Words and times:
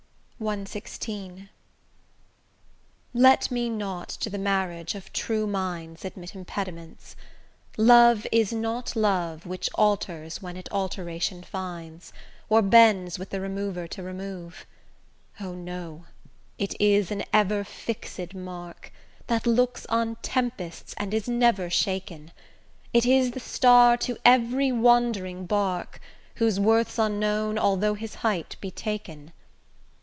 CXVI 0.41 1.49
Let 3.13 3.51
me 3.51 3.69
not 3.69 4.09
to 4.09 4.27
the 4.27 4.39
marriage 4.39 4.95
of 4.95 5.13
true 5.13 5.45
minds 5.45 6.03
Admit 6.03 6.33
impediments. 6.33 7.15
Love 7.77 8.25
is 8.31 8.51
not 8.51 8.95
love 8.95 9.45
Which 9.45 9.69
alters 9.75 10.41
when 10.41 10.57
it 10.57 10.67
alteration 10.71 11.43
finds, 11.43 12.11
Or 12.49 12.63
bends 12.63 13.19
with 13.19 13.29
the 13.29 13.39
remover 13.39 13.87
to 13.89 14.01
remove: 14.01 14.65
O, 15.39 15.53
no! 15.53 16.05
it 16.57 16.73
is 16.81 17.11
an 17.11 17.23
ever 17.31 17.63
fixed 17.63 18.33
mark, 18.33 18.91
That 19.27 19.45
looks 19.45 19.85
on 19.91 20.15
tempests 20.23 20.95
and 20.97 21.13
is 21.13 21.29
never 21.29 21.69
shaken; 21.69 22.31
It 22.93 23.05
is 23.05 23.29
the 23.29 23.39
star 23.39 23.95
to 23.97 24.17
every 24.25 24.71
wandering 24.71 25.45
bark, 25.45 25.99
Whose 26.37 26.59
worth's 26.59 26.97
unknown, 26.97 27.59
although 27.59 27.93
his 27.93 28.15
height 28.25 28.55
be 28.59 28.71
taken. 28.71 29.33